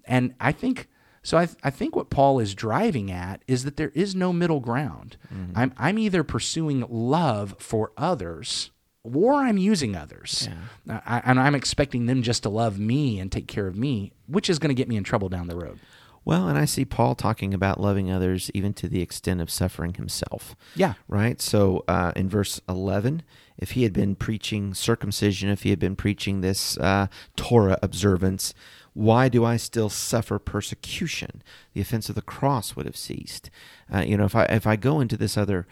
And 0.05 0.35
I 0.39 0.53
think 0.53 0.87
so. 1.25 1.37
I, 1.37 1.49
I 1.63 1.69
think 1.69 1.95
what 1.95 2.09
Paul 2.09 2.39
is 2.39 2.55
driving 2.55 3.11
at 3.11 3.41
is 3.47 3.65
that 3.65 3.75
there 3.75 3.91
is 3.93 4.15
no 4.15 4.31
middle 4.31 4.61
ground. 4.61 5.17
I'm 5.53 5.73
I'm 5.77 5.99
either 5.99 6.23
pursuing 6.23 6.85
love 6.89 7.55
for 7.59 7.91
others. 7.97 8.71
Or 9.03 9.35
I'm 9.35 9.59
using 9.59 9.95
others, 9.95 10.49
I, 10.89 11.21
and 11.25 11.39
I'm 11.39 11.53
expecting 11.53 12.07
them 12.07 12.23
just 12.23 12.41
to 12.41 12.49
love 12.49 12.79
me 12.79 13.19
and 13.19 13.31
take 13.31 13.47
care 13.47 13.67
of 13.67 13.75
me, 13.75 14.13
which 14.25 14.49
is 14.49 14.57
going 14.57 14.69
to 14.69 14.73
get 14.73 14.87
me 14.87 14.95
in 14.97 15.03
trouble 15.03 15.29
down 15.29 15.45
the 15.45 15.55
road. 15.55 15.77
Well, 16.25 16.47
and 16.47 16.57
I 16.57 16.65
see 16.65 16.85
Paul 16.85 17.13
talking 17.13 17.53
about 17.53 17.79
loving 17.79 18.11
others 18.11 18.49
even 18.55 18.73
to 18.73 18.87
the 18.87 19.01
extent 19.01 19.41
of 19.41 19.51
suffering 19.51 19.93
himself. 19.93 20.55
Yeah. 20.75 20.95
Right? 21.07 21.39
So 21.39 21.83
uh, 21.87 22.13
in 22.15 22.27
verse 22.29 22.59
11, 22.67 23.21
if 23.59 23.71
he 23.71 23.83
had 23.83 23.93
been 23.93 24.15
preaching 24.15 24.73
circumcision, 24.73 25.49
if 25.49 25.61
he 25.61 25.69
had 25.69 25.79
been 25.79 25.95
preaching 25.95 26.41
this 26.41 26.77
uh, 26.79 27.07
Torah 27.35 27.77
observance, 27.83 28.55
why 28.95 29.29
do 29.29 29.45
I 29.45 29.57
still 29.57 29.89
suffer 29.89 30.39
persecution? 30.39 31.43
The 31.73 31.81
offense 31.81 32.09
of 32.09 32.15
the 32.15 32.21
cross 32.23 32.75
would 32.75 32.87
have 32.87 32.97
ceased. 32.97 33.51
Uh, 33.93 33.99
you 33.99 34.17
know, 34.17 34.25
if 34.25 34.35
I 34.35 34.45
if 34.45 34.65
I 34.65 34.75
go 34.77 34.99
into 34.99 35.17
this 35.17 35.37
other 35.37 35.67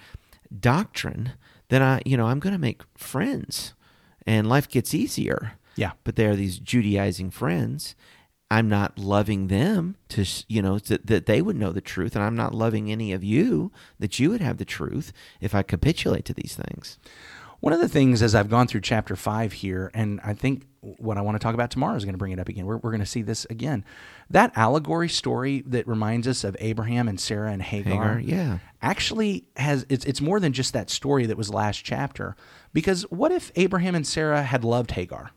doctrine, 0.60 1.32
then 1.70 1.82
I, 1.82 2.01
you 2.06 2.18
know, 2.18 2.27
I'm 2.27 2.39
going 2.39 2.53
to 2.53 2.60
make 2.60 2.84
friends, 2.98 3.74
and 4.27 4.48
life 4.48 4.70
gets 4.70 4.94
easier. 4.94 5.53
Yeah. 5.75 5.94
But 6.03 6.15
they 6.18 6.25
are 6.27 6.36
these 6.36 6.60
Judaizing 6.60 7.32
friends. 7.32 7.96
I'm 8.51 8.70
not 8.70 9.00
loving 9.00 9.48
them 9.48 9.96
to, 10.10 10.22
s- 10.22 10.46
you 10.48 10.62
know, 10.62 10.77
that, 10.77 11.08
that 11.08 11.25
they 11.25 11.42
would 11.42 11.56
know 11.56 11.72
the 11.72 11.82
truth, 11.82 12.15
and 12.15 12.24
I'm 12.24 12.36
not 12.36 12.53
loving 12.53 12.92
any 12.92 13.12
of 13.12 13.24
you 13.24 13.72
that 13.98 14.20
you 14.20 14.30
would 14.30 14.42
have 14.42 14.58
the 14.58 14.65
truth 14.65 15.12
if 15.42 15.56
I 15.56 15.63
capitulate 15.63 16.25
to 16.25 16.34
these 16.36 16.56
things. 16.56 17.00
One 17.62 17.74
of 17.74 17.80
the 17.80 17.89
things 17.89 18.22
as 18.22 18.36
I've 18.36 18.50
gone 18.51 18.68
through 18.68 18.82
chapter 18.82 19.15
five 19.15 19.53
here, 19.53 19.89
and 19.96 20.20
I 20.24 20.34
think 20.36 20.68
what 20.84 21.18
I 21.18 21.22
want 21.22 21.36
to 21.36 21.40
talk 21.40 21.54
about 21.54 21.72
tomorrow 21.72 21.96
is 21.96 22.04
going 22.04 22.13
to 22.13 22.20
bring 22.20 22.34
it 22.34 22.40
up 22.40 22.50
again. 22.50 22.66
We're, 22.66 22.78
we're 22.78 22.92
going 22.92 23.00
to 23.00 23.06
see 23.06 23.22
this 23.22 23.46
again. 23.46 23.86
That 24.30 24.52
allegory 24.56 25.10
story 25.10 25.63
that 25.68 25.88
reminds 25.88 26.28
us 26.28 26.44
of 26.44 26.58
Abraham 26.60 27.08
and 27.08 27.20
Sarah 27.20 27.52
and 27.52 27.62
Hagar, 27.62 28.18
Hagar, 28.18 28.20
yeah. 28.20 28.60
actually 28.82 29.46
has 29.56 29.86
it's 29.90 30.06
it's 30.06 30.22
more 30.22 30.40
than 30.40 30.54
just 30.54 30.74
that 30.74 30.90
story 30.90 31.25
that 31.25 31.38
was 31.38 31.50
last 31.50 31.84
chapter. 31.84 32.36
Because 32.74 33.04
what 33.04 33.32
if 33.32 33.52
Abraham 33.56 33.96
and 33.96 34.06
Sarah 34.06 34.44
had 34.44 34.63
loved 34.63 34.92
Hagar? 34.92 35.32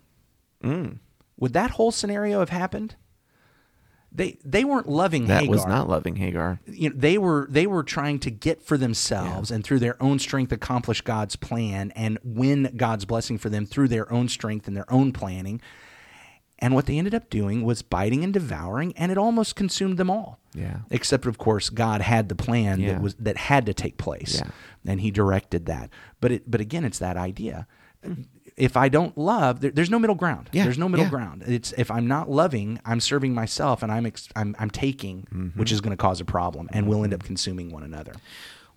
Mm. 0.62 0.98
Would 1.38 1.52
that 1.52 1.72
whole 1.72 1.92
scenario 1.92 2.40
have 2.40 2.50
happened? 2.50 2.96
They 4.16 4.38
they 4.44 4.64
weren't 4.64 4.88
loving 4.88 5.26
That 5.26 5.42
Hagar. 5.42 5.50
was 5.50 5.66
not 5.66 5.88
loving 5.88 6.16
Hagar. 6.16 6.58
you 6.66 6.88
know 6.90 6.96
they 6.98 7.18
were 7.18 7.46
they 7.50 7.66
were 7.66 7.82
trying 7.82 8.18
to 8.20 8.30
get 8.30 8.62
for 8.62 8.76
themselves 8.78 9.50
and 9.50 9.62
through 9.62 9.78
their 9.80 10.02
own 10.02 10.18
strength 10.18 10.52
accomplish 10.52 11.02
God's 11.02 11.36
plan 11.36 11.92
and 11.94 12.18
win 12.24 12.72
God's 12.76 13.04
blessing 13.04 13.36
for 13.38 13.50
them 13.50 13.66
through 13.66 13.88
their 13.88 14.10
own 14.12 14.28
strength 14.28 14.66
and 14.66 14.76
their 14.76 14.90
own 14.92 15.12
planning. 15.12 15.60
And 16.58 16.74
what 16.74 16.86
they 16.86 16.96
ended 16.96 17.14
up 17.14 17.28
doing 17.28 17.64
was 17.64 17.82
biting 17.82 18.24
and 18.24 18.32
devouring, 18.32 18.94
and 18.96 19.12
it 19.12 19.18
almost 19.18 19.56
consumed 19.56 19.98
them 19.98 20.08
all. 20.10 20.38
Yeah. 20.54 20.78
Except, 20.90 21.26
of 21.26 21.36
course, 21.36 21.68
God 21.68 22.00
had 22.00 22.30
the 22.30 22.34
plan 22.34 22.80
Yeah. 22.80 22.92
that 22.92 23.02
was 23.02 23.14
that 23.16 23.36
had 23.36 23.66
to 23.66 23.74
take 23.74 23.98
place, 23.98 24.40
Yeah. 24.42 24.50
and 24.90 25.02
He 25.02 25.10
directed 25.10 25.66
that. 25.66 25.90
But 26.22 26.32
it, 26.32 26.50
but 26.50 26.62
again, 26.62 26.84
it's 26.86 26.98
that 27.00 27.18
idea. 27.18 27.66
Hmm. 28.02 28.22
If 28.56 28.76
I 28.76 28.88
don't 28.88 29.16
love, 29.18 29.60
there, 29.60 29.70
there's 29.70 29.90
no 29.90 29.98
middle 29.98 30.16
ground. 30.16 30.48
Yeah, 30.52 30.64
There's 30.64 30.78
no 30.78 30.88
middle 30.88 31.04
yeah. 31.06 31.10
ground. 31.10 31.44
It's 31.46 31.72
if 31.76 31.90
I'm 31.90 32.06
not 32.08 32.30
loving, 32.30 32.80
I'm 32.86 33.00
serving 33.00 33.34
myself, 33.34 33.82
and 33.82 33.92
I'm 33.92 34.06
ex, 34.06 34.28
I'm, 34.34 34.56
I'm 34.58 34.70
taking, 34.70 35.26
Mm-hmm. 35.34 35.58
which 35.60 35.70
is 35.72 35.80
going 35.82 35.90
to 35.90 35.96
cause 35.96 36.20
a 36.20 36.24
problem, 36.24 36.68
and 36.72 36.88
we'll 36.88 37.04
end 37.04 37.12
up 37.12 37.22
consuming 37.22 37.70
one 37.70 37.82
another. 37.82 38.14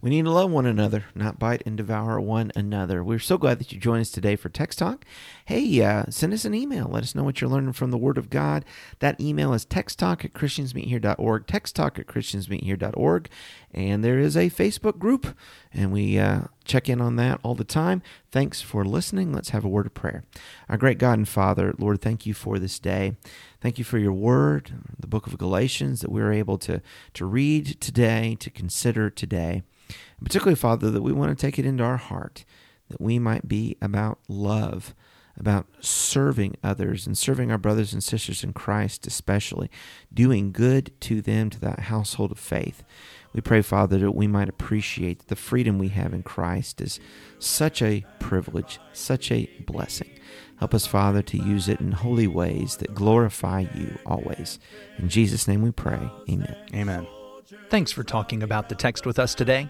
We 0.01 0.09
need 0.09 0.23
to 0.23 0.31
love 0.31 0.49
one 0.49 0.65
another, 0.65 1.05
not 1.13 1.39
bite 1.39 1.61
and 1.65 1.75
devour 1.75 2.21
one 2.21 2.53
another. 2.55 3.03
We're 3.03 3.19
so 3.19 3.37
glad 3.37 3.59
that 3.59 3.73
you 3.73 3.79
joined 3.79 3.99
us 3.99 4.11
today 4.11 4.37
for 4.37 4.47
Text 4.47 4.79
Talk. 4.79 5.03
Hey, 5.43 5.81
uh, 5.81 6.05
send 6.09 6.31
us 6.31 6.45
an 6.45 6.53
email. 6.53 6.87
Let 6.89 7.03
us 7.03 7.15
know 7.15 7.23
what 7.25 7.41
you're 7.41 7.49
learning 7.49 7.73
from 7.73 7.91
the 7.91 7.97
Word 7.97 8.17
of 8.17 8.29
God. 8.29 8.63
That 8.99 9.19
email 9.19 9.53
is 9.53 9.65
texttalk 9.65 10.23
at 10.23 10.31
christiansmeethere.org, 10.31 11.47
texttalk 11.47 11.99
at 11.99 12.07
christiansmeethere.org. 12.07 13.29
And 13.73 14.01
there 14.01 14.17
is 14.19 14.37
a 14.37 14.49
Facebook 14.49 14.99
group, 14.99 15.35
and 15.73 15.91
we 15.91 16.17
uh, 16.17 16.43
check 16.63 16.87
in 16.87 17.01
on 17.01 17.17
that 17.17 17.41
all 17.43 17.55
the 17.55 17.65
time. 17.65 18.01
Thanks 18.31 18.61
for 18.61 18.85
listening. 18.85 19.33
Let's 19.33 19.49
have 19.49 19.65
a 19.65 19.69
word 19.69 19.85
of 19.85 19.93
prayer. 19.93 20.23
Our 20.69 20.77
great 20.77 20.97
God 20.97 21.17
and 21.17 21.27
Father, 21.27 21.75
Lord, 21.77 22.01
thank 22.01 22.25
you 22.25 22.33
for 22.33 22.57
this 22.57 22.79
day. 22.79 23.17
Thank 23.59 23.77
you 23.77 23.83
for 23.83 23.97
your 23.97 24.13
word, 24.13 24.71
the 24.97 25.07
book 25.07 25.27
of 25.27 25.37
Galatians 25.37 25.99
that 25.99 26.11
we're 26.11 26.31
able 26.31 26.57
to, 26.59 26.81
to 27.15 27.25
read 27.25 27.81
today, 27.81 28.37
to 28.39 28.49
consider 28.49 29.09
today. 29.09 29.63
And 29.89 30.25
particularly, 30.25 30.55
Father, 30.55 30.89
that 30.91 31.01
we 31.01 31.13
want 31.13 31.37
to 31.37 31.41
take 31.41 31.59
it 31.59 31.65
into 31.65 31.83
our 31.83 31.97
heart, 31.97 32.45
that 32.89 33.01
we 33.01 33.19
might 33.19 33.47
be 33.47 33.77
about 33.81 34.19
love, 34.27 34.93
about 35.37 35.67
serving 35.79 36.55
others 36.63 37.07
and 37.07 37.17
serving 37.17 37.51
our 37.51 37.57
brothers 37.57 37.93
and 37.93 38.03
sisters 38.03 38.43
in 38.43 38.53
Christ, 38.53 39.07
especially, 39.07 39.69
doing 40.13 40.51
good 40.51 40.91
to 41.01 41.21
them, 41.21 41.49
to 41.49 41.59
that 41.61 41.81
household 41.81 42.31
of 42.31 42.39
faith. 42.39 42.83
We 43.33 43.41
pray, 43.41 43.61
Father, 43.61 43.97
that 43.99 44.11
we 44.11 44.27
might 44.27 44.49
appreciate 44.49 45.27
the 45.27 45.35
freedom 45.35 45.77
we 45.77 45.89
have 45.89 46.13
in 46.13 46.23
Christ 46.23 46.81
is 46.81 46.99
such 47.37 47.81
a 47.81 48.05
privilege, 48.19 48.79
such 48.91 49.31
a 49.31 49.49
blessing. 49.65 50.09
Help 50.57 50.73
us, 50.73 50.85
Father, 50.85 51.21
to 51.21 51.37
use 51.37 51.69
it 51.69 51.79
in 51.79 51.93
holy 51.93 52.27
ways 52.27 52.77
that 52.77 52.93
glorify 52.93 53.65
you 53.75 53.97
always. 54.05 54.59
In 54.97 55.07
Jesus' 55.07 55.47
name 55.47 55.61
we 55.61 55.71
pray. 55.71 56.09
Amen. 56.29 56.55
Amen. 56.73 57.07
Thanks 57.69 57.91
for 57.91 58.03
talking 58.03 58.43
about 58.43 58.67
the 58.67 58.75
text 58.75 59.05
with 59.05 59.19
us 59.19 59.33
today. 59.33 59.69